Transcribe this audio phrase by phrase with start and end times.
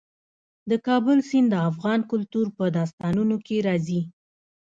[0.69, 4.01] د کابل سیند د افغان کلتور په داستانونو کې راځي.